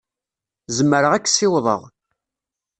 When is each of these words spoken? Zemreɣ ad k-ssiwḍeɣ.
Zemreɣ 0.77 1.11
ad 1.13 1.21
k-ssiwḍeɣ. 1.23 1.81